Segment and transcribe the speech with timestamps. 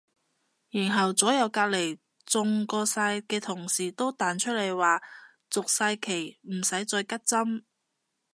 [0.71, 4.99] 然後左右隔離中過晒嘅同事都彈出嚟話
[5.47, 7.63] 續晒期使乜再拮針